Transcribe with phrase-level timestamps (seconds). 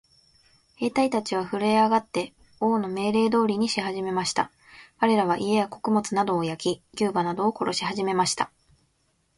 [0.77, 4.49] 兵隊たちはふるえ上って、王の命令通りにしはじめました。
[4.99, 8.49] かれらは、家や穀物などを焼き、牛馬などを殺しはじめました。